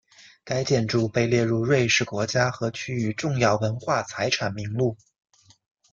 [0.43, 4.97] 该建筑被列入瑞士国家和区域重要文化财产名录。